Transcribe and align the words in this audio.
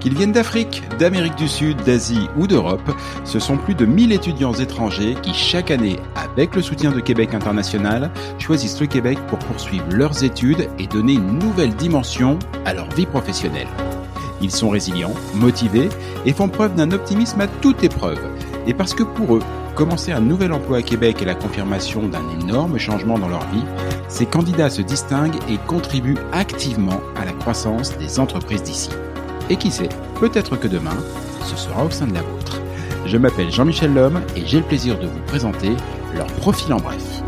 Qu'ils 0.00 0.16
viennent 0.16 0.32
d'Afrique, 0.32 0.82
d'Amérique 0.98 1.36
du 1.36 1.46
Sud, 1.46 1.76
d'Asie 1.84 2.28
ou 2.36 2.48
d'Europe, 2.48 2.90
ce 3.24 3.38
sont 3.38 3.56
plus 3.56 3.76
de 3.76 3.86
1000 3.86 4.10
étudiants 4.10 4.52
étrangers 4.52 5.14
qui, 5.22 5.32
chaque 5.32 5.70
année, 5.70 5.96
avec 6.16 6.56
le 6.56 6.62
soutien 6.62 6.90
de 6.90 6.98
Québec 6.98 7.34
International, 7.34 8.10
choisissent 8.40 8.80
le 8.80 8.88
Québec 8.88 9.16
pour 9.28 9.38
poursuivre 9.38 9.86
leurs 9.90 10.24
études 10.24 10.68
et 10.80 10.88
donner 10.88 11.12
une 11.12 11.38
nouvelle 11.38 11.76
dimension 11.76 12.40
à 12.64 12.74
leur 12.74 12.90
vie 12.90 13.06
professionnelle. 13.06 13.68
Ils 14.40 14.50
sont 14.50 14.70
résilients, 14.70 15.14
motivés 15.34 15.88
et 16.26 16.32
font 16.32 16.48
preuve 16.48 16.74
d'un 16.74 16.90
optimisme 16.90 17.40
à 17.40 17.46
toute 17.46 17.84
épreuve. 17.84 18.18
Et 18.66 18.74
parce 18.74 18.94
que 18.94 19.04
pour 19.04 19.36
eux, 19.36 19.42
commencer 19.74 20.12
un 20.12 20.20
nouvel 20.20 20.52
emploi 20.52 20.78
à 20.78 20.82
Québec 20.82 21.22
est 21.22 21.26
la 21.26 21.34
confirmation 21.34 22.08
d'un 22.08 22.28
énorme 22.40 22.78
changement 22.78 23.18
dans 23.18 23.28
leur 23.28 23.46
vie, 23.50 23.64
ces 24.08 24.26
candidats 24.26 24.70
se 24.70 24.82
distinguent 24.82 25.38
et 25.48 25.58
contribuent 25.66 26.18
activement 26.32 27.00
à 27.16 27.24
la 27.24 27.32
croissance 27.32 27.96
des 27.98 28.20
entreprises 28.20 28.62
d'ici. 28.62 28.90
Et 29.50 29.56
qui 29.56 29.70
sait, 29.70 29.88
peut-être 30.20 30.56
que 30.56 30.68
demain, 30.68 30.96
ce 31.44 31.56
sera 31.56 31.84
au 31.84 31.90
sein 31.90 32.06
de 32.06 32.14
la 32.14 32.22
vôtre. 32.22 32.60
Je 33.06 33.16
m'appelle 33.16 33.50
Jean-Michel 33.50 33.92
Lhomme 33.92 34.22
et 34.36 34.46
j'ai 34.46 34.58
le 34.58 34.64
plaisir 34.64 34.98
de 34.98 35.06
vous 35.06 35.20
présenter 35.26 35.70
leur 36.14 36.26
profil 36.26 36.72
en 36.72 36.78
bref. 36.78 37.22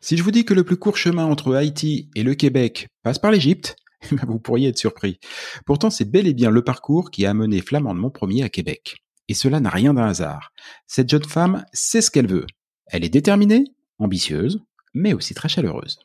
Si 0.00 0.18
je 0.18 0.22
vous 0.22 0.30
dis 0.30 0.44
que 0.44 0.52
le 0.52 0.64
plus 0.64 0.76
court 0.76 0.98
chemin 0.98 1.24
entre 1.24 1.54
Haïti 1.54 2.10
et 2.14 2.22
le 2.22 2.34
Québec 2.34 2.88
passe 3.02 3.18
par 3.18 3.30
l'Égypte, 3.30 3.76
vous 4.26 4.38
pourriez 4.38 4.68
être 4.68 4.78
surpris. 4.78 5.18
Pourtant, 5.66 5.90
c'est 5.90 6.04
bel 6.04 6.26
et 6.26 6.34
bien 6.34 6.50
le 6.50 6.62
parcours 6.62 7.10
qui 7.10 7.26
a 7.26 7.30
amené 7.30 7.60
Flamande 7.60 7.98
Montpremier 7.98 8.42
à 8.42 8.48
Québec. 8.48 8.96
Et 9.28 9.34
cela 9.34 9.60
n'a 9.60 9.70
rien 9.70 9.94
d'un 9.94 10.06
hasard. 10.06 10.52
Cette 10.86 11.08
jeune 11.08 11.24
femme 11.24 11.64
sait 11.72 12.02
ce 12.02 12.10
qu'elle 12.10 12.26
veut. 12.26 12.46
Elle 12.86 13.04
est 13.04 13.10
déterminée, 13.10 13.64
ambitieuse, 13.98 14.60
mais 14.92 15.14
aussi 15.14 15.34
très 15.34 15.48
chaleureuse. 15.48 15.98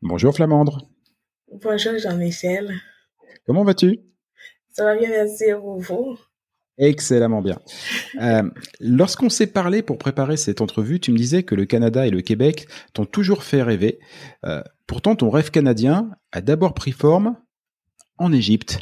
Bonjour 0.00 0.34
Flamandre. 0.34 0.88
Bonjour 1.62 1.98
Jean-Michel. 1.98 2.74
Comment 3.46 3.64
vas-tu? 3.64 4.00
Ça 4.70 4.84
va 4.84 4.96
bien, 4.96 5.10
merci 5.10 5.50
à 5.50 5.58
vous? 5.58 6.16
Excellemment 6.78 7.42
bien. 7.42 7.58
Euh, 8.20 8.42
Lorsqu'on 8.80 9.28
s'est 9.28 9.46
parlé 9.46 9.82
pour 9.82 9.98
préparer 9.98 10.36
cette 10.36 10.60
entrevue, 10.60 11.00
tu 11.00 11.12
me 11.12 11.16
disais 11.16 11.42
que 11.42 11.54
le 11.54 11.66
Canada 11.66 12.06
et 12.06 12.10
le 12.10 12.22
Québec 12.22 12.66
t'ont 12.94 13.04
toujours 13.04 13.44
fait 13.44 13.62
rêver. 13.62 14.00
Euh, 14.44 14.62
pourtant, 14.86 15.14
ton 15.14 15.30
rêve 15.30 15.50
canadien 15.50 16.10
a 16.32 16.40
d'abord 16.40 16.74
pris 16.74 16.92
forme 16.92 17.36
en 18.18 18.32
Égypte. 18.32 18.80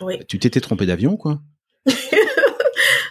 Oui. 0.00 0.18
Tu 0.28 0.38
t'étais 0.38 0.60
trompé 0.60 0.86
d'avion, 0.86 1.16
quoi? 1.16 1.40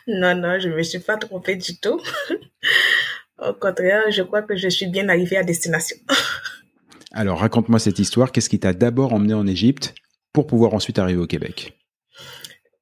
Non, 0.08 0.36
non, 0.36 0.58
je 0.58 0.69
ne 0.69 0.75
me 0.75 0.83
suis 0.83 0.99
pas 0.99 1.17
trompée 1.17 1.58
du 1.58 1.77
tout. 1.77 1.99
Au 3.39 3.53
contraire, 3.53 4.03
je 4.09 4.23
crois 4.23 4.42
que 4.42 4.55
je 4.55 4.69
suis 4.69 4.88
bien 4.88 5.09
arrivée 5.09 5.38
à 5.38 5.44
destination. 5.44 5.97
Alors, 7.11 7.39
raconte-moi 7.39 7.77
cette 7.80 7.99
histoire. 7.99 8.31
Qu'est-ce 8.31 8.49
qui 8.49 8.59
t'a 8.59 8.73
d'abord 8.73 9.14
emmené 9.14 9.33
en 9.33 9.45
Égypte 9.45 9.95
pour 10.31 10.47
pouvoir 10.47 10.73
ensuite 10.73 10.97
arriver 10.97 11.19
au 11.19 11.27
Québec? 11.27 11.77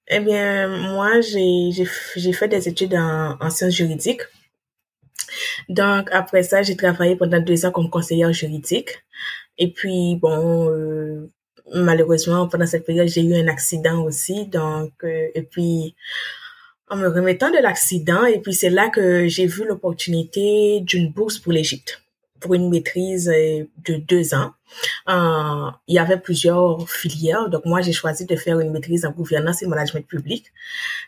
Eh 0.07 0.19
bien, 0.19 0.67
moi, 0.67 1.21
j'ai 1.21 2.33
fait 2.33 2.47
des 2.47 2.67
études 2.67 2.93
en, 2.93 3.37
en 3.39 3.49
sciences 3.49 3.73
juridiques. 3.73 4.21
Donc, 5.69 6.09
après 6.11 6.43
ça, 6.43 6.61
j'ai 6.61 6.75
travaillé 6.75 7.15
pendant 7.15 7.39
deux 7.39 7.65
ans 7.65 7.71
comme 7.71 7.89
conseillère 7.89 8.31
juridique. 8.31 9.03
Et 9.57 9.71
puis, 9.71 10.15
bon, 10.21 10.69
euh, 10.69 11.31
malheureusement, 11.73 12.47
pendant 12.47 12.67
cette 12.67 12.85
période, 12.85 13.07
j'ai 13.07 13.21
eu 13.23 13.35
un 13.35 13.47
accident 13.47 14.03
aussi. 14.03 14.45
Donc, 14.47 14.91
euh, 15.03 15.29
et 15.33 15.41
puis, 15.41 15.95
en 16.87 16.97
me 16.97 17.07
remettant 17.07 17.49
de 17.49 17.57
l'accident, 17.57 18.25
et 18.25 18.39
puis 18.39 18.53
c'est 18.53 18.69
là 18.69 18.89
que 18.89 19.27
j'ai 19.27 19.47
vu 19.47 19.65
l'opportunité 19.65 20.81
d'une 20.81 21.11
bourse 21.11 21.39
pour 21.39 21.51
l'Égypte, 21.51 22.03
pour 22.39 22.53
une 22.53 22.69
maîtrise 22.69 23.29
euh, 23.29 23.65
de 23.85 23.95
deux 23.95 24.33
ans. 24.33 24.51
Euh, 25.09 25.71
il 25.87 25.95
y 25.95 25.99
avait 25.99 26.19
plusieurs 26.19 26.89
filières, 26.89 27.49
donc 27.49 27.65
moi 27.65 27.81
j'ai 27.81 27.93
choisi 27.93 28.25
de 28.25 28.35
faire 28.35 28.59
une 28.59 28.71
maîtrise 28.71 29.05
en 29.05 29.11
gouvernance 29.11 29.61
et 29.63 29.67
management 29.67 30.05
public. 30.07 30.51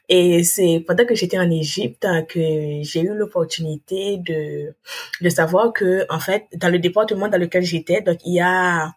Et 0.10 0.44
c'est 0.44 0.84
pendant 0.88 1.06
que 1.06 1.16
j'étais 1.16 1.40
en 1.40 1.50
Égypte 1.50 2.06
euh, 2.06 2.22
que 2.22 2.40
j'ai 2.40 3.02
eu 3.02 3.14
l'opportunité 3.14 4.18
de 4.18 4.74
de 5.22 5.30
savoir 5.30 5.74
que 5.74 6.06
en 6.10 6.20
fait 6.20 6.46
dans 6.56 6.70
le 6.70 6.80
département 6.80 7.28
dans 7.28 7.40
lequel 7.40 7.64
j'étais, 7.64 8.02
donc 8.02 8.20
il 8.26 8.36
y 8.36 8.42
a 8.42 8.94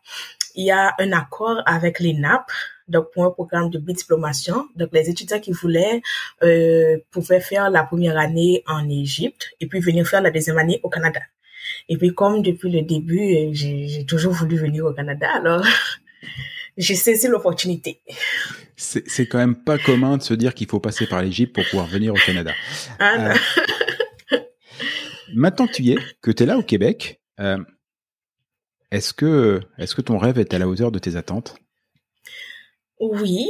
il 0.54 0.64
y 0.64 0.70
a 0.70 0.94
un 0.98 1.12
accord 1.12 1.62
avec 1.66 2.00
les 2.00 2.12
NAP, 2.14 2.50
donc 2.88 3.10
pour 3.12 3.24
un 3.24 3.30
programme 3.30 3.70
de 3.70 3.78
diplomation. 3.78 4.68
Donc 4.76 4.90
les 4.92 5.08
étudiants 5.08 5.40
qui 5.40 5.52
voulaient 5.52 6.02
euh, 6.42 6.98
pouvaient 7.10 7.40
faire 7.40 7.70
la 7.70 7.84
première 7.84 8.18
année 8.18 8.62
en 8.66 8.88
Égypte 8.88 9.50
et 9.60 9.66
puis 9.66 9.80
venir 9.80 10.06
faire 10.06 10.22
la 10.22 10.30
deuxième 10.30 10.58
année 10.58 10.80
au 10.82 10.88
Canada. 10.88 11.20
Et 11.88 11.96
puis 11.96 12.14
comme 12.14 12.42
depuis 12.42 12.70
le 12.70 12.82
début, 12.82 13.20
euh, 13.20 13.50
j'ai 13.52 14.04
toujours 14.06 14.32
voulu 14.32 14.56
venir 14.56 14.84
au 14.84 14.92
Canada, 14.92 15.28
alors 15.34 15.64
j'ai 16.76 16.94
saisi 16.94 17.28
l'opportunité. 17.28 18.00
C'est 18.76 19.26
quand 19.26 19.38
même 19.38 19.62
pas 19.62 19.76
commun 19.76 20.16
de 20.16 20.22
se 20.22 20.32
dire 20.32 20.54
qu'il 20.54 20.66
faut 20.66 20.80
passer 20.80 21.06
par 21.06 21.22
l'Égypte 21.22 21.54
pour 21.54 21.64
pouvoir 21.68 21.86
venir 21.86 22.14
au 22.14 22.18
Canada. 22.24 22.52
Ah. 22.98 23.34
Euh, 24.32 24.38
Maintenant 25.34 25.66
que 25.66 25.72
tu 25.72 25.82
y 25.82 25.92
es, 25.92 25.98
que 26.22 26.30
tu 26.30 26.42
es 26.42 26.46
là 26.46 26.56
au 26.58 26.62
Québec, 26.62 27.20
euh, 27.40 27.58
est-ce 28.90 29.12
que, 29.12 29.60
est-ce 29.78 29.94
que 29.94 30.00
ton 30.00 30.18
rêve 30.18 30.38
est 30.38 30.54
à 30.54 30.58
la 30.58 30.66
hauteur 30.66 30.90
de 30.90 30.98
tes 30.98 31.16
attentes? 31.16 31.56
Oui, 32.98 33.48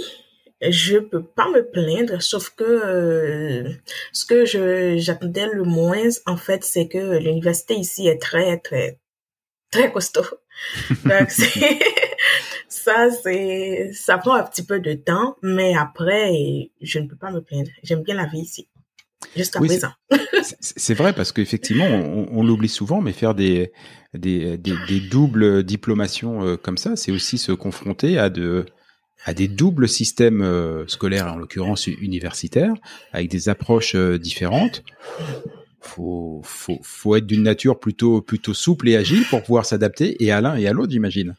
je 0.62 0.98
peux 0.98 1.22
pas 1.22 1.48
me 1.48 1.62
plaindre, 1.70 2.20
sauf 2.22 2.50
que 2.50 2.64
euh, 2.64 3.70
ce 4.12 4.26
que 4.26 4.44
je 4.44 4.96
j'attendais 4.98 5.46
le 5.52 5.64
moins, 5.64 6.08
en 6.26 6.36
fait, 6.36 6.64
c'est 6.64 6.86
que 6.88 7.18
l'université 7.18 7.74
ici 7.74 8.08
est 8.08 8.18
très, 8.20 8.58
très, 8.58 8.98
très 9.70 9.90
costaud. 9.92 10.24
Donc, 11.04 11.30
ça, 12.68 13.10
c'est, 13.10 13.90
ça 13.92 14.18
prend 14.18 14.34
un 14.34 14.42
petit 14.42 14.64
peu 14.64 14.80
de 14.80 14.92
temps, 14.94 15.36
mais 15.42 15.74
après, 15.76 16.70
je 16.80 16.98
ne 16.98 17.06
peux 17.08 17.16
pas 17.16 17.30
me 17.30 17.40
plaindre. 17.40 17.70
J'aime 17.82 18.02
bien 18.02 18.14
la 18.14 18.26
vie 18.26 18.40
ici. 18.40 18.68
Jusqu'à 19.36 19.60
Oui, 19.60 19.68
présent. 19.68 19.90
C'est- 20.42 20.56
C'est 20.60 20.94
vrai 20.94 21.12
parce 21.12 21.30
qu'effectivement, 21.32 21.84
on, 21.86 22.26
on 22.32 22.42
l'oublie 22.42 22.68
souvent, 22.70 23.00
mais 23.02 23.12
faire 23.12 23.34
des, 23.34 23.70
des, 24.14 24.56
des, 24.56 24.74
des 24.88 25.00
doubles 25.00 25.62
diplomations 25.62 26.42
euh, 26.44 26.56
comme 26.56 26.78
ça, 26.78 26.96
c'est 26.96 27.12
aussi 27.12 27.36
se 27.38 27.52
confronter 27.52 28.18
à 28.18 28.30
de 28.30 28.64
à 29.24 29.34
des 29.34 29.48
doubles 29.48 29.88
systèmes 29.88 30.42
euh, 30.42 30.86
scolaires, 30.86 31.32
en 31.32 31.36
l'occurrence 31.36 31.86
universitaires, 31.86 32.74
avec 33.12 33.28
des 33.28 33.48
approches 33.48 33.94
euh, 33.94 34.18
différentes. 34.18 34.82
Faut, 35.80 36.42
faut, 36.44 36.78
faut 36.82 37.16
être 37.16 37.26
d'une 37.26 37.42
nature 37.42 37.78
plutôt, 37.78 38.20
plutôt 38.20 38.54
souple 38.54 38.88
et 38.88 38.96
agile 38.96 39.24
pour 39.28 39.42
pouvoir 39.42 39.64
s'adapter 39.64 40.22
et 40.22 40.30
à 40.30 40.40
l'un 40.40 40.56
et 40.56 40.66
à 40.66 40.72
l'autre, 40.72 40.92
j'imagine. 40.92 41.36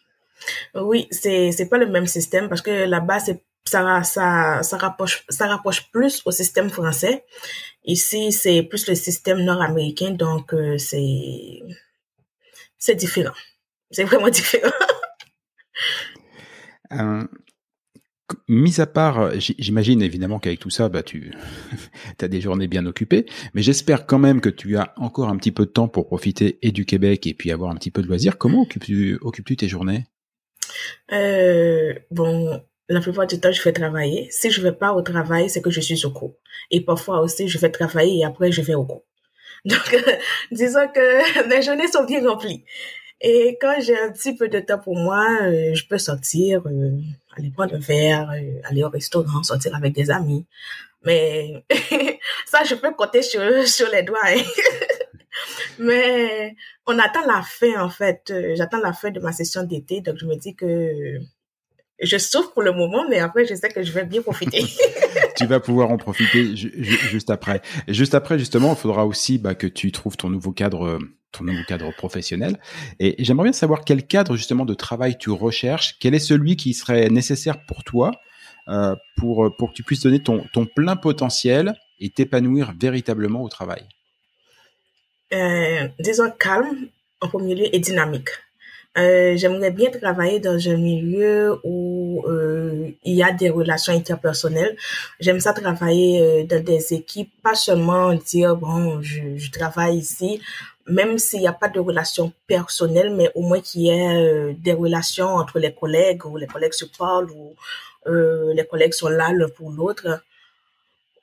Oui, 0.75 1.07
c'est 1.11 1.51
c'est 1.51 1.69
pas 1.69 1.77
le 1.77 1.87
même 1.87 2.07
système 2.07 2.49
parce 2.49 2.61
que 2.61 2.71
là-bas 2.71 3.19
c'est 3.19 3.43
ça 3.65 4.03
ça 4.03 4.63
ça 4.63 4.77
rapproche 4.77 5.23
ça 5.29 5.45
rapproche 5.47 5.91
plus 5.91 6.21
au 6.25 6.31
système 6.31 6.69
français. 6.69 7.25
Ici, 7.85 8.31
c'est 8.31 8.63
plus 8.63 8.87
le 8.87 8.95
système 8.95 9.43
nord-américain 9.43 10.11
donc 10.11 10.53
euh, 10.53 10.77
c'est 10.77 11.61
c'est 12.77 12.95
différent. 12.95 13.35
C'est 13.91 14.03
vraiment 14.03 14.29
différent. 14.41 14.71
Euh, 16.93 17.23
mis 18.47 18.79
à 18.81 18.85
part, 18.85 19.39
j- 19.39 19.55
j'imagine 19.59 20.01
évidemment 20.01 20.39
qu'avec 20.39 20.59
tout 20.59 20.69
ça, 20.69 20.89
bah, 20.89 21.03
tu 21.03 21.31
as 22.21 22.27
des 22.27 22.41
journées 22.41 22.67
bien 22.67 22.85
occupées, 22.85 23.25
mais 23.53 23.61
j'espère 23.61 24.05
quand 24.05 24.19
même 24.19 24.41
que 24.41 24.49
tu 24.49 24.77
as 24.77 24.93
encore 24.97 25.29
un 25.29 25.37
petit 25.37 25.51
peu 25.51 25.65
de 25.65 25.71
temps 25.71 25.87
pour 25.87 26.07
profiter 26.07 26.59
et 26.61 26.71
du 26.71 26.85
Québec 26.85 27.27
et 27.27 27.33
puis 27.33 27.51
avoir 27.51 27.71
un 27.71 27.75
petit 27.75 27.91
peu 27.91 28.01
de 28.01 28.07
loisirs. 28.07 28.37
Comment 28.37 28.61
occupes-tu 28.61 29.57
tes 29.57 29.67
journées? 29.67 30.05
Euh, 31.11 31.93
bon, 32.11 32.61
la 32.89 33.01
plupart 33.01 33.27
du 33.27 33.39
temps, 33.39 33.51
je 33.51 33.61
vais 33.63 33.73
travailler. 33.73 34.27
Si 34.31 34.51
je 34.51 34.61
vais 34.61 34.71
pas 34.71 34.93
au 34.93 35.01
travail, 35.01 35.49
c'est 35.49 35.61
que 35.61 35.69
je 35.69 35.81
suis 35.81 36.05
au 36.05 36.11
cours. 36.11 36.35
Et 36.71 36.81
parfois 36.81 37.21
aussi, 37.21 37.47
je 37.47 37.57
vais 37.57 37.69
travailler 37.69 38.19
et 38.19 38.25
après, 38.25 38.51
je 38.51 38.61
vais 38.61 38.75
au 38.75 38.85
cours. 38.85 39.03
Donc, 39.65 39.93
euh, 39.93 39.99
disons 40.51 40.87
que 40.93 41.47
mes 41.49 41.61
journées 41.61 41.87
sont 41.87 42.05
bien 42.05 42.27
remplies. 42.27 42.63
Et 43.23 43.57
quand 43.61 43.75
j'ai 43.79 43.97
un 43.99 44.11
petit 44.11 44.35
peu 44.35 44.47
de 44.49 44.59
temps 44.59 44.79
pour 44.79 44.95
moi, 44.97 45.27
euh, 45.43 45.75
je 45.75 45.85
peux 45.87 45.99
sortir, 45.99 46.63
euh, 46.65 46.91
aller 47.37 47.51
prendre 47.51 47.75
un 47.75 47.79
verre, 47.79 48.31
euh, 48.31 48.59
aller 48.63 48.83
au 48.83 48.89
restaurant, 48.89 49.43
sortir 49.43 49.75
avec 49.75 49.93
des 49.93 50.09
amis. 50.09 50.45
Mais 51.05 51.63
ça, 52.47 52.63
je 52.63 52.75
peux 52.75 52.91
compter 52.93 53.21
sur, 53.21 53.41
sur 53.67 53.89
les 53.89 54.03
doigts. 54.03 54.19
hein. 54.25 54.41
Mais 55.79 56.55
on 56.85 56.97
attend 56.99 57.25
la 57.25 57.41
fin, 57.41 57.81
en 57.81 57.89
fait. 57.89 58.33
J'attends 58.55 58.79
la 58.79 58.93
fin 58.93 59.09
de 59.11 59.19
ma 59.19 59.31
session 59.31 59.63
d'été. 59.63 60.01
Donc, 60.01 60.17
je 60.19 60.25
me 60.25 60.35
dis 60.35 60.55
que 60.55 61.19
je 62.01 62.17
souffre 62.17 62.51
pour 62.53 62.63
le 62.63 62.71
moment, 62.71 63.05
mais 63.09 63.19
après, 63.19 63.45
je 63.45 63.53
sais 63.53 63.69
que 63.69 63.83
je 63.83 63.91
vais 63.91 64.05
bien 64.05 64.21
profiter. 64.21 64.63
Tu 65.37 65.45
vas 65.47 65.59
pouvoir 65.59 65.89
en 65.89 65.97
profiter 65.97 66.55
ju- 66.55 66.71
ju- 66.75 66.97
juste 67.09 67.29
après. 67.31 67.61
Et 67.87 67.93
juste 67.93 68.13
après, 68.13 68.37
justement, 68.37 68.71
il 68.73 68.75
faudra 68.77 69.05
aussi 69.07 69.37
bah, 69.39 69.55
que 69.55 69.65
tu 69.65 69.91
trouves 69.91 70.15
ton 70.17 70.29
nouveau 70.29 70.51
cadre, 70.51 70.99
ton 71.31 71.43
nouveau 71.43 71.63
cadre 71.67 71.91
professionnel. 71.95 72.59
Et 72.99 73.15
j'aimerais 73.23 73.45
bien 73.45 73.53
savoir 73.53 73.83
quel 73.85 74.05
cadre 74.05 74.35
justement 74.35 74.65
de 74.65 74.73
travail 74.73 75.17
tu 75.17 75.29
recherches. 75.29 75.95
Quel 75.99 76.13
est 76.13 76.19
celui 76.19 76.55
qui 76.55 76.73
serait 76.73 77.09
nécessaire 77.09 77.65
pour 77.65 77.83
toi 77.83 78.11
euh, 78.67 78.95
pour, 79.17 79.55
pour 79.57 79.69
que 79.69 79.75
tu 79.75 79.83
puisses 79.83 80.01
donner 80.01 80.21
ton, 80.21 80.45
ton 80.53 80.65
plein 80.65 80.95
potentiel 80.95 81.75
et 81.99 82.09
t'épanouir 82.09 82.73
véritablement 82.79 83.41
au 83.43 83.49
travail? 83.49 83.83
Euh, 85.33 85.87
Disons 85.99 86.31
calme 86.37 86.87
en 87.21 87.27
premier 87.29 87.55
lieu 87.55 87.67
et 87.73 87.79
dynamique. 87.79 88.29
Euh, 88.97 89.37
J'aimerais 89.37 89.71
bien 89.71 89.89
travailler 89.89 90.41
dans 90.41 90.67
un 90.67 90.75
milieu 90.75 91.57
où 91.63 92.25
euh, 92.27 92.89
il 93.05 93.15
y 93.15 93.23
a 93.23 93.31
des 93.31 93.49
relations 93.49 93.93
interpersonnelles. 93.93 94.75
J'aime 95.21 95.39
ça 95.39 95.53
travailler 95.53 96.43
dans 96.43 96.61
des 96.61 96.93
équipes, 96.93 97.31
pas 97.41 97.55
seulement 97.55 98.13
dire 98.15 98.57
bon, 98.57 99.01
je 99.01 99.49
travaille 99.51 99.99
ici, 99.99 100.41
même 100.91 101.17
s'il 101.17 101.39
n'y 101.39 101.47
a 101.47 101.53
pas 101.53 101.69
de 101.69 101.79
relations 101.79 102.33
personnelles, 102.47 103.13
mais 103.15 103.31
au 103.33 103.41
moins 103.41 103.61
qu'il 103.61 103.81
y 103.83 103.89
ait 103.89 104.17
euh, 104.17 104.53
des 104.57 104.73
relations 104.73 105.27
entre 105.27 105.57
les 105.57 105.73
collègues, 105.73 106.25
où 106.25 106.37
les 106.37 106.47
collègues 106.47 106.73
se 106.73 106.85
parlent, 106.85 107.31
ou 107.31 107.55
euh, 108.07 108.53
les 108.53 108.65
collègues 108.65 108.93
sont 108.93 109.07
là 109.07 109.31
l'un 109.31 109.49
pour 109.49 109.71
l'autre. 109.71 110.21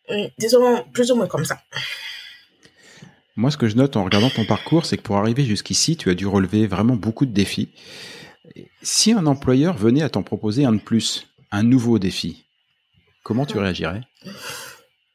Hum, 0.08 0.28
disons 0.38 0.84
plus 0.92 1.12
ou 1.12 1.16
moins 1.16 1.26
comme 1.26 1.44
ça. 1.44 1.60
Moi, 3.36 3.50
ce 3.50 3.56
que 3.56 3.68
je 3.68 3.76
note 3.76 3.96
en 3.96 4.04
regardant 4.04 4.30
ton 4.30 4.46
parcours, 4.46 4.86
c'est 4.86 4.96
que 4.96 5.02
pour 5.02 5.16
arriver 5.16 5.44
jusqu'ici, 5.44 5.96
tu 5.96 6.10
as 6.10 6.14
dû 6.14 6.26
relever 6.26 6.66
vraiment 6.66 6.96
beaucoup 6.96 7.26
de 7.26 7.32
défis. 7.32 7.68
Si 8.82 9.12
un 9.12 9.26
employeur 9.26 9.76
venait 9.76 10.02
à 10.02 10.08
t'en 10.08 10.22
proposer 10.22 10.64
un 10.64 10.72
de 10.72 10.80
plus, 10.80 11.28
un 11.52 11.62
nouveau 11.62 11.98
défi, 11.98 12.46
comment 13.22 13.46
tu 13.46 13.58
réagirais? 13.58 14.00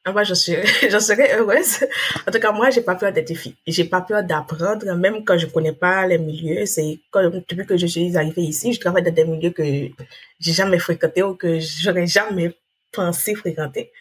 Ah 0.05 0.11
bah, 0.11 0.23
je 0.29 0.33
serais, 0.33 1.37
heureuse. 1.37 1.85
En 2.27 2.31
tout 2.31 2.39
cas, 2.39 2.51
moi, 2.51 2.69
j'ai 2.69 2.81
pas 2.81 2.95
peur 2.95 3.13
des 3.13 3.21
défis. 3.21 3.55
J'ai 3.65 3.85
pas 3.85 4.01
peur 4.01 4.23
d'apprendre, 4.23 4.93
même 4.95 5.23
quand 5.23 5.37
je 5.37 5.47
connais 5.47 5.71
pas 5.71 6.05
les 6.07 6.17
milieux. 6.17 6.65
C'est 6.65 6.99
comme 7.09 7.41
depuis 7.47 7.65
que 7.65 7.77
je 7.77 7.87
suis 7.87 8.17
arrivée 8.17 8.41
ici, 8.41 8.73
je 8.73 8.79
travaille 8.81 9.03
dans 9.03 9.13
des 9.13 9.23
milieux 9.25 9.51
que 9.51 9.63
j'ai 9.63 10.51
jamais 10.53 10.79
fréquentés 10.79 11.23
ou 11.23 11.35
que 11.35 11.59
j'aurais 11.59 12.07
jamais 12.07 12.53
pensé 12.91 13.35
fréquenter. 13.35 13.91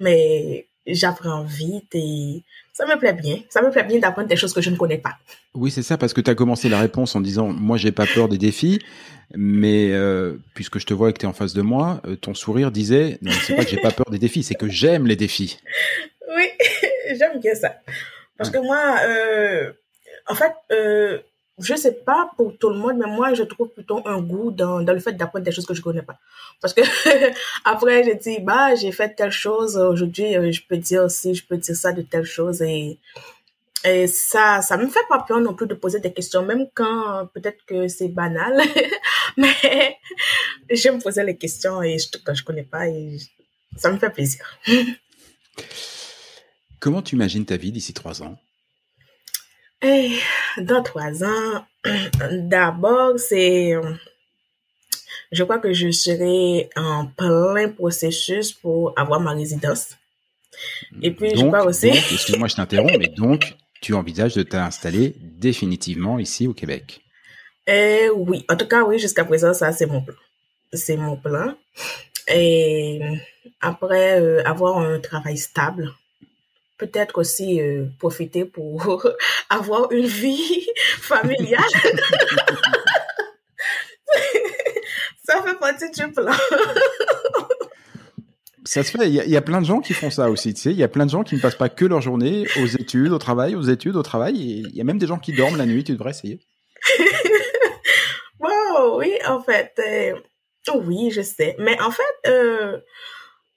Mais 0.00 0.68
j'apprends 0.86 1.44
vite 1.44 1.94
et 1.94 2.42
ça 2.72 2.86
me 2.86 2.98
plaît 2.98 3.12
bien. 3.12 3.38
Ça 3.48 3.62
me 3.62 3.70
plaît 3.70 3.84
bien 3.84 3.98
d'apprendre 3.98 4.28
des 4.28 4.36
choses 4.36 4.52
que 4.52 4.60
je 4.60 4.70
ne 4.70 4.76
connais 4.76 4.98
pas. 4.98 5.16
Oui, 5.54 5.70
c'est 5.70 5.82
ça, 5.82 5.98
parce 5.98 6.12
que 6.12 6.20
tu 6.20 6.30
as 6.30 6.34
commencé 6.34 6.68
la 6.68 6.80
réponse 6.80 7.14
en 7.14 7.20
disant 7.20 7.48
Moi, 7.48 7.76
j'ai 7.76 7.92
pas 7.92 8.06
peur 8.06 8.28
des 8.28 8.38
défis, 8.38 8.80
mais 9.34 9.90
euh, 9.92 10.36
puisque 10.54 10.78
je 10.78 10.86
te 10.86 10.94
vois 10.94 11.10
et 11.10 11.12
que 11.12 11.18
tu 11.18 11.26
es 11.26 11.28
en 11.28 11.32
face 11.32 11.54
de 11.54 11.62
moi, 11.62 12.00
euh, 12.06 12.16
ton 12.16 12.34
sourire 12.34 12.70
disait 12.70 13.18
Non, 13.22 13.32
c'est 13.44 13.54
pas 13.54 13.64
que 13.64 13.70
j'ai 13.70 13.80
pas 13.80 13.92
peur 13.92 14.06
des 14.10 14.18
défis, 14.18 14.42
c'est 14.42 14.54
que 14.54 14.68
j'aime 14.68 15.06
les 15.06 15.16
défis. 15.16 15.58
Oui, 16.34 16.48
j'aime 17.18 17.38
bien 17.40 17.54
ça. 17.54 17.76
Parce 18.36 18.50
que 18.50 18.58
moi, 18.58 18.96
euh, 19.04 19.72
en 20.26 20.34
fait, 20.34 20.52
euh, 20.72 21.18
je 21.62 21.74
sais 21.74 21.92
pas 21.92 22.30
pour 22.36 22.56
tout 22.58 22.70
le 22.70 22.76
monde, 22.76 22.96
mais 22.98 23.06
moi, 23.06 23.34
je 23.34 23.42
trouve 23.42 23.68
plutôt 23.68 24.02
un 24.06 24.20
goût 24.20 24.50
dans, 24.50 24.82
dans 24.82 24.92
le 24.92 25.00
fait 25.00 25.12
d'apprendre 25.12 25.44
des 25.44 25.52
choses 25.52 25.66
que 25.66 25.74
je 25.74 25.82
connais 25.82 26.02
pas. 26.02 26.18
Parce 26.60 26.74
que 26.74 26.82
après, 27.64 28.04
j'ai 28.04 28.14
dit, 28.16 28.40
bah, 28.40 28.74
j'ai 28.74 28.92
fait 28.92 29.14
telle 29.14 29.30
chose, 29.30 29.76
aujourd'hui, 29.76 30.36
euh, 30.36 30.50
je 30.52 30.62
peux 30.68 30.76
dire 30.76 31.04
aussi, 31.04 31.34
je 31.34 31.44
peux 31.46 31.56
dire 31.56 31.76
ça 31.76 31.92
de 31.92 32.02
telle 32.02 32.24
chose 32.24 32.62
et, 32.62 32.98
et 33.84 34.06
ça, 34.06 34.62
ça 34.62 34.76
me 34.76 34.86
fait 34.88 35.06
pas 35.08 35.24
peur 35.26 35.40
non 35.40 35.54
plus 35.54 35.66
de 35.66 35.74
poser 35.74 36.00
des 36.00 36.12
questions, 36.12 36.42
même 36.44 36.66
quand 36.74 37.28
peut-être 37.34 37.64
que 37.66 37.88
c'est 37.88 38.08
banal, 38.08 38.60
mais 39.36 39.96
j'aime 40.70 41.02
poser 41.02 41.24
les 41.24 41.36
questions 41.36 41.82
et 41.82 41.98
je, 41.98 42.06
quand 42.24 42.34
je 42.34 42.44
connais 42.44 42.62
pas 42.64 42.88
et 42.88 43.18
ça 43.76 43.90
me 43.90 43.98
fait 43.98 44.10
plaisir. 44.10 44.44
Comment 46.78 47.02
tu 47.02 47.14
imagines 47.14 47.44
ta 47.44 47.56
vie 47.56 47.72
d'ici 47.72 47.92
trois 47.92 48.22
ans? 48.22 48.36
Et 49.82 50.18
dans 50.58 50.82
trois 50.82 51.24
ans, 51.24 51.64
d'abord, 52.32 53.18
c'est, 53.18 53.74
je 55.32 55.42
crois 55.44 55.58
que 55.58 55.72
je 55.72 55.90
serai 55.90 56.70
en 56.76 57.06
plein 57.06 57.68
processus 57.68 58.52
pour 58.52 58.92
avoir 58.96 59.20
ma 59.20 59.32
résidence. 59.32 59.96
Et 61.00 61.10
puis, 61.10 61.30
je 61.30 61.36
Donc, 61.36 61.52
crois 61.52 61.64
aussi. 61.64 61.88
excuse-moi, 61.88 62.48
je 62.48 62.56
t'interromps, 62.56 62.98
mais 62.98 63.08
donc, 63.08 63.54
tu 63.80 63.94
envisages 63.94 64.34
de 64.34 64.42
t'installer 64.42 65.14
définitivement 65.20 66.18
ici 66.18 66.46
au 66.46 66.54
Québec? 66.54 67.00
Euh, 67.68 68.10
oui, 68.14 68.44
en 68.48 68.56
tout 68.56 68.66
cas, 68.66 68.84
oui, 68.84 68.98
jusqu'à 68.98 69.24
présent, 69.24 69.54
ça, 69.54 69.72
c'est 69.72 69.86
mon 69.86 70.02
plan. 70.02 70.14
C'est 70.72 70.96
mon 70.96 71.16
plan. 71.16 71.54
Et 72.28 73.00
après, 73.60 74.20
euh, 74.20 74.42
avoir 74.44 74.78
un 74.78 75.00
travail 75.00 75.36
stable. 75.36 75.92
Peut-être 76.82 77.18
aussi 77.18 77.60
euh, 77.60 77.84
profiter 78.00 78.44
pour 78.44 79.04
avoir 79.50 79.92
une 79.92 80.04
vie 80.06 80.66
familiale. 81.00 81.62
ça 85.24 85.42
fait 85.42 85.58
partie 85.60 85.90
du 85.90 86.12
plan. 86.12 86.32
Ça 88.64 88.82
se 88.82 88.90
fait, 88.90 89.08
il 89.08 89.14
y, 89.14 89.20
a- 89.20 89.24
il 89.24 89.30
y 89.30 89.36
a 89.36 89.42
plein 89.42 89.60
de 89.60 89.66
gens 89.66 89.80
qui 89.80 89.92
font 89.92 90.10
ça 90.10 90.28
aussi, 90.30 90.54
tu 90.54 90.60
sais. 90.60 90.70
Il 90.70 90.76
y 90.76 90.82
a 90.84 90.88
plein 90.88 91.04
de 91.06 91.10
gens 91.10 91.22
qui 91.24 91.34
ne 91.36 91.40
passent 91.40 91.54
pas 91.56 91.68
que 91.68 91.84
leur 91.84 92.00
journée 92.00 92.46
aux 92.60 92.66
études, 92.66 93.12
au 93.12 93.18
travail, 93.18 93.54
aux 93.56 93.62
études, 93.62 93.96
au 93.96 94.02
travail. 94.02 94.34
Il 94.36 94.74
y 94.76 94.80
a 94.80 94.84
même 94.84 94.98
des 94.98 95.06
gens 95.06 95.18
qui 95.18 95.32
dorment 95.32 95.56
la 95.56 95.66
nuit, 95.66 95.84
tu 95.84 95.92
devrais 95.92 96.10
essayer. 96.10 96.40
Wow, 98.40 98.98
oui, 98.98 99.12
en 99.26 99.40
fait, 99.42 99.72
euh, 99.78 100.14
oui, 100.74 101.10
je 101.12 101.22
sais. 101.22 101.54
Mais 101.58 101.80
en 101.80 101.90
fait, 101.90 102.02
euh, 102.28 102.78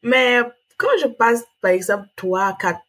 mais 0.04 0.42
quand 0.78 0.90
je 1.02 1.08
passe, 1.08 1.44
par 1.62 1.72
exemple, 1.72 2.06
trois, 2.16 2.56
quatre, 2.60 2.82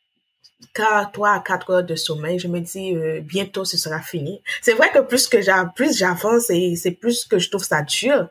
quatre, 0.74 1.12
trois 1.12 1.32
à 1.32 1.40
quatre 1.40 1.70
heures 1.70 1.84
de 1.84 1.94
sommeil, 1.96 2.38
je 2.38 2.48
me 2.48 2.60
dis, 2.60 2.94
euh, 2.94 3.20
bientôt 3.20 3.64
ce 3.64 3.76
sera 3.76 4.00
fini. 4.00 4.42
C'est 4.62 4.74
vrai 4.74 4.90
que 4.90 5.00
plus 5.00 5.26
que 5.28 5.38
j'avance 5.40 6.50
et 6.50 6.76
c'est 6.76 6.92
plus 6.92 7.24
que 7.24 7.38
je 7.38 7.50
trouve 7.50 7.64
ça 7.64 7.82
dur. 7.82 8.28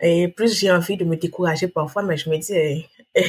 Et 0.00 0.28
plus 0.28 0.58
j'ai 0.58 0.70
envie 0.70 0.96
de 0.96 1.04
me 1.04 1.16
décourager 1.16 1.66
parfois, 1.68 2.02
mais 2.02 2.16
je 2.16 2.30
me 2.30 2.38
dis, 2.38 2.56
euh, 2.56 3.24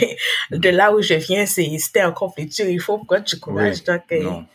de 0.57 0.69
là 0.69 0.93
où 0.93 1.01
je 1.01 1.15
viens, 1.15 1.45
c'est, 1.45 1.77
c'était 1.79 2.03
encore 2.03 2.33
plus 2.33 2.45
dur. 2.45 2.65
Il 2.67 2.79
faut 2.79 2.99
prendre 2.99 3.23
du 3.23 3.39
courage. 3.39 3.77
Oui, 3.77 3.83
Donc, 3.85 4.03
euh, 4.11 4.23
Non. 4.23 4.45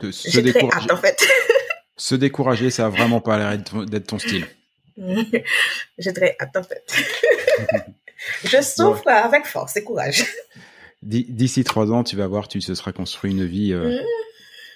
De- 0.00 0.10
se, 0.10 0.30
très 0.30 0.42
décourager, 0.42 0.84
hâte, 0.84 0.92
en 0.92 0.96
fait. 0.96 1.28
se 1.96 2.14
décourager, 2.14 2.70
ça 2.70 2.86
a 2.86 2.88
vraiment 2.88 3.20
pas 3.20 3.36
l'air 3.36 3.58
d'être 3.58 3.84
d'être 3.84 4.06
ton 4.06 4.18
style. 4.18 4.46
j'ai 5.98 6.12
très 6.12 6.36
hâte, 6.40 6.56
en 6.56 6.62
fait. 6.62 6.84
je 8.44 8.62
souffre 8.62 9.06
avec 9.08 9.46
force 9.46 9.76
et 9.76 9.84
courage. 9.84 10.24
D'i- 11.02 11.24
D'ici 11.28 11.64
trois 11.64 11.90
ans, 11.92 12.04
tu 12.04 12.16
vas 12.16 12.26
voir, 12.26 12.48
tu 12.48 12.58
te 12.60 12.74
seras 12.74 12.92
construit 12.92 13.30
une 13.30 13.44
vie 13.46 13.72
euh, 13.72 13.90
Mm. 13.90 14.04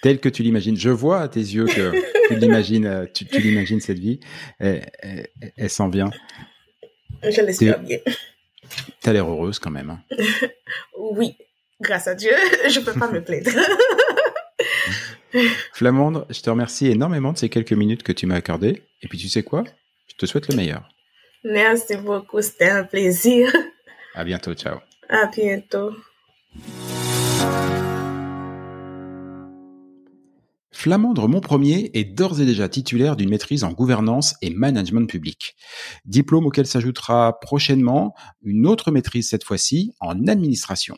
telle 0.01 0.19
que 0.19 0.29
tu 0.29 0.43
l'imagines. 0.43 0.75
Je 0.77 0.89
vois 0.89 1.19
à 1.21 1.27
tes 1.27 1.39
yeux 1.39 1.65
que 1.67 1.91
tu 2.27 2.35
l'imagines, 2.35 2.85
euh, 2.85 3.05
tu, 3.13 3.25
tu 3.25 3.41
l'imagines 3.41 3.79
cette 3.79 3.99
vie. 3.99 4.19
Elle, 4.59 4.89
elle, 4.99 5.27
elle 5.57 5.69
s'en 5.69 5.89
vient. 5.89 6.09
Je 7.23 7.41
l'espère 7.41 7.79
bien. 7.79 7.99
T'as 9.01 9.13
l'air 9.13 9.27
heureuse 9.29 9.59
quand 9.59 9.71
même. 9.71 9.89
hein. 9.91 10.01
Oui, 10.97 11.35
grâce 11.81 12.07
à 12.07 12.15
Dieu, 12.15 12.31
je 12.69 12.79
peux 12.79 12.93
pas 12.93 13.11
me 13.11 13.23
plaindre. 13.23 13.51
Flamande, 15.73 16.25
je 16.29 16.41
te 16.41 16.49
remercie 16.49 16.87
énormément 16.87 17.33
de 17.33 17.37
ces 17.37 17.49
quelques 17.49 17.73
minutes 17.73 18.03
que 18.03 18.11
tu 18.11 18.25
m'as 18.25 18.35
accordées. 18.35 18.83
Et 19.01 19.07
puis 19.07 19.17
tu 19.17 19.27
sais 19.29 19.43
quoi? 19.43 19.63
Je 20.07 20.15
te 20.15 20.25
souhaite 20.25 20.47
le 20.47 20.55
meilleur. 20.55 20.87
Merci 21.43 21.97
beaucoup, 21.97 22.41
c'était 22.41 22.69
un 22.69 22.83
plaisir. 22.83 23.51
À 24.13 24.23
bientôt, 24.23 24.53
ciao. 24.53 24.79
À 25.09 25.27
bientôt. 25.27 25.91
Flamandre 30.85 31.27
Montpremier 31.27 31.97
est 31.97 32.03
d'ores 32.03 32.41
et 32.41 32.45
déjà 32.45 32.69
titulaire 32.69 33.15
d'une 33.15 33.31
maîtrise 33.31 33.63
en 33.63 33.71
gouvernance 33.71 34.35
et 34.43 34.51
management 34.51 35.09
public. 35.09 35.55
Diplôme 36.05 36.45
auquel 36.45 36.67
s'ajoutera 36.67 37.39
prochainement 37.39 38.13
une 38.43 38.67
autre 38.67 38.91
maîtrise 38.91 39.27
cette 39.27 39.43
fois-ci 39.43 39.93
en 39.99 40.27
administration. 40.27 40.95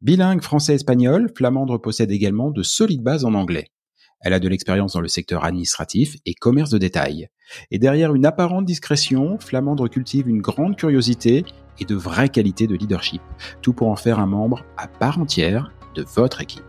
Bilingue 0.00 0.42
français-espagnol, 0.42 1.32
Flamandre 1.36 1.80
possède 1.80 2.12
également 2.12 2.52
de 2.52 2.62
solides 2.62 3.02
bases 3.02 3.24
en 3.24 3.34
anglais. 3.34 3.72
Elle 4.20 4.32
a 4.32 4.38
de 4.38 4.48
l'expérience 4.48 4.92
dans 4.92 5.00
le 5.00 5.08
secteur 5.08 5.44
administratif 5.44 6.16
et 6.24 6.34
commerce 6.34 6.70
de 6.70 6.78
détail. 6.78 7.28
Et 7.72 7.80
derrière 7.80 8.14
une 8.14 8.26
apparente 8.26 8.64
discrétion, 8.64 9.38
Flamandre 9.40 9.90
cultive 9.90 10.28
une 10.28 10.40
grande 10.40 10.76
curiosité 10.76 11.44
et 11.78 11.84
de 11.84 11.94
vraies 11.94 12.28
qualités 12.28 12.66
de 12.66 12.74
leadership, 12.74 13.22
tout 13.62 13.72
pour 13.72 13.88
en 13.88 13.96
faire 13.96 14.18
un 14.18 14.26
membre 14.26 14.64
à 14.76 14.86
part 14.86 15.18
entière 15.18 15.72
de 15.94 16.04
votre 16.14 16.40
équipe. 16.40 16.62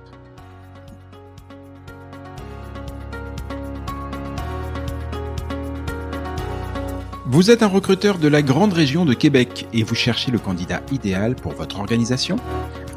Vous 7.30 7.52
êtes 7.52 7.62
un 7.62 7.68
recruteur 7.68 8.20
de 8.20 8.30
la 8.30 8.42
grande 8.42 8.72
région 8.72 9.04
de 9.04 9.14
Québec 9.14 9.68
et 9.74 9.84
vous 9.84 9.96
cherchez 9.96 10.32
le 10.32 10.40
candidat 10.40 10.82
idéal 10.94 11.36
pour 11.36 11.52
votre 11.52 11.80
organisation? 11.80 12.38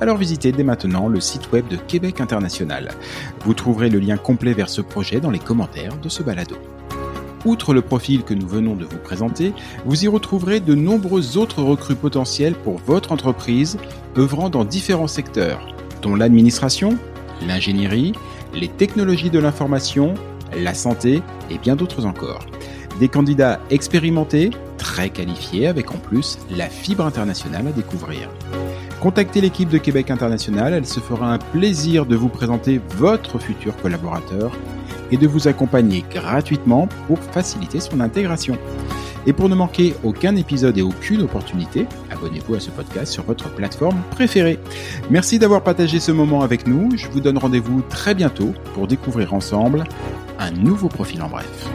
Alors 0.01 0.17
visitez 0.17 0.53
dès 0.53 0.63
maintenant 0.63 1.09
le 1.09 1.21
site 1.21 1.51
web 1.51 1.67
de 1.67 1.77
Québec 1.77 2.21
International. 2.21 2.93
Vous 3.41 3.55
trouverez 3.55 3.91
le 3.91 3.99
lien 3.99 4.17
complet 4.17 4.53
vers 4.53 4.69
ce 4.69 4.83
projet 4.83 5.21
dans 5.21 5.33
les 5.33 5.41
commentaires 5.41 5.97
de 5.99 6.09
ce 6.09 6.23
balado. 6.23 6.57
Outre 7.47 7.73
le 7.73 7.81
profil 7.81 8.23
que 8.23 8.35
nous 8.35 8.47
venons 8.47 8.77
de 8.77 8.85
vous 8.85 8.99
présenter, 8.99 9.55
vous 9.87 10.05
y 10.05 10.09
retrouverez 10.09 10.61
de 10.61 10.75
nombreux 10.75 11.39
autres 11.39 11.63
recrues 11.63 11.95
potentiels 11.95 12.55
pour 12.55 12.77
votre 12.79 13.13
entreprise 13.13 13.79
œuvrant 14.19 14.51
dans 14.51 14.67
différents 14.67 15.07
secteurs, 15.07 15.67
dont 16.03 16.15
l'administration, 16.15 16.99
l'ingénierie, 17.47 18.13
les 18.53 18.69
technologies 18.69 19.31
de 19.31 19.39
l'information, 19.39 20.15
la 20.55 20.75
santé 20.75 21.23
et 21.51 21.57
bien 21.57 21.77
d'autres 21.77 22.05
encore. 22.05 22.45
Des 22.99 23.09
candidats 23.09 23.59
expérimentés, 23.71 24.51
très 24.77 25.09
qualifiés 25.09 25.67
avec 25.67 25.93
en 25.93 25.99
plus 25.99 26.39
la 26.51 26.69
fibre 26.69 27.07
internationale 27.07 27.69
à 27.69 27.73
découvrir. 27.73 28.29
Contactez 29.01 29.41
l'équipe 29.41 29.71
de 29.71 29.79
Québec 29.79 30.11
International, 30.11 30.75
elle 30.75 30.87
se 30.87 31.01
fera 31.01 31.33
un 31.33 31.39
plaisir 31.39 32.05
de 32.05 32.17
vous 32.17 32.29
présenter 32.29 32.83
votre 32.99 33.39
futur 33.39 33.75
collaborateur 33.79 34.53
et 35.11 35.17
de 35.17 35.27
vous 35.27 35.49
accompagner 35.49 36.05
gratuitement 36.11 36.89
pour 37.07 37.19
faciliter 37.19 37.81
son 37.81 38.01
intégration. 38.01 38.57
Et 39.27 39.33
pour 39.33 39.49
ne 39.49 39.55
manquer 39.55 39.95
aucun 40.03 40.35
épisode 40.37 40.79
et 40.79 40.83
aucune 40.83 41.23
opportunité, 41.23 41.87
abonnez-vous 42.11 42.55
à 42.55 42.61
ce 42.61 42.71
podcast 42.71 43.13
sur 43.13 43.23
votre 43.25 43.51
plateforme 43.55 44.01
préférée. 44.11 44.59
Merci 45.11 45.39
d'avoir 45.39 45.63
partagé 45.63 46.01
ce 46.01 46.13
moment 46.13 46.43
avec 46.43 46.67
nous. 46.67 46.97
Je 46.97 47.07
vous 47.09 47.21
donne 47.21 47.37
rendez-vous 47.37 47.83
très 47.83 48.15
bientôt 48.15 48.55
pour 48.75 48.87
découvrir 48.87 49.35
ensemble 49.35 49.85
un 50.39 50.51
nouveau 50.53 50.89
profil 50.89 51.23
en 51.23 51.29
bref. 51.29 51.69